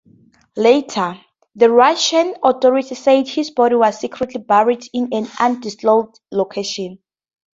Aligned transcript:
Later, 0.57 1.19
the 1.53 1.69
Russian 1.69 2.33
authorities 2.43 2.97
said 2.97 3.27
his 3.27 3.51
body 3.51 3.75
was 3.75 3.99
secretly 3.99 4.41
buried 4.41 4.83
in 4.93 5.09
an 5.13 5.27
undisclosed 5.39 6.19
location. 6.31 6.97